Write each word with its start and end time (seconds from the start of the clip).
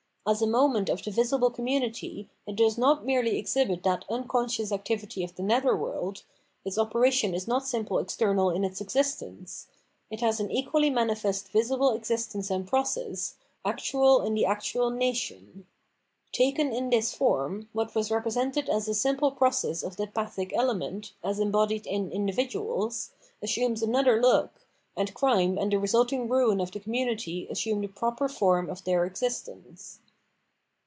As 0.27 0.39
a 0.39 0.45
moment 0.45 0.87
of 0.87 1.01
the 1.03 1.09
visible 1.09 1.49
community 1.49 2.29
it 2.45 2.55
does 2.55 2.77
not 2.77 3.03
merely 3.07 3.39
exhibit 3.39 3.81
that 3.81 4.05
unconscious 4.07 4.71
activity 4.71 5.23
of 5.23 5.33
the 5.35 5.41
nether 5.41 5.75
world, 5.75 6.21
its 6.63 6.77
operation 6.77 7.33
is 7.33 7.47
not 7.47 7.65
simply 7.67 8.03
external 8.03 8.51
in 8.51 8.63
its 8.63 8.79
existence; 8.81 9.65
it 10.11 10.21
has 10.21 10.39
an 10.39 10.51
equally 10.51 10.91
manifest 10.91 11.47
visible 11.49 11.89
existence 11.95 12.51
and 12.51 12.67
process, 12.67 13.33
actual 13.65 14.21
in 14.21 14.35
the 14.35 14.45
actual 14.45 14.91
nation. 14.91 15.65
Taken 16.31 16.71
in 16.71 16.91
this 16.91 17.15
form, 17.15 17.67
what 17.73 17.95
was 17.95 18.11
represented 18.11 18.69
as 18.69 18.87
a 18.87 18.93
simple 18.93 19.31
process 19.31 19.81
of 19.81 19.97
the" 19.97 20.05
pathic" 20.15 20.53
element 20.55 21.13
as 21.23 21.39
embodied 21.39 21.87
in 21.87 22.11
in 22.11 22.27
dividuals, 22.27 23.09
assumes 23.41 23.81
another 23.81 24.21
look, 24.21 24.51
and 24.95 25.15
crime 25.15 25.57
and 25.57 25.71
the 25.73 25.79
resulting 25.79 26.29
ruin 26.29 26.61
of 26.61 26.71
the 26.71 26.79
community 26.79 27.47
assume 27.49 27.81
the 27.81 27.87
proper 27.87 28.29
form 28.29 28.69
of 28.69 28.83
their 28.83 29.03
existence. 29.03 29.97